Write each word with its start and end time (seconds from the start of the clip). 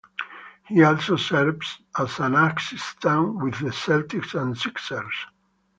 He 0.65 0.81
also 0.83 1.15
served 1.15 1.63
as 1.95 2.17
an 2.17 2.33
assistant 2.33 3.35
with 3.35 3.59
the 3.59 3.69
Celtics 3.69 4.33
and 4.33 4.57
Sixers. 4.57 5.27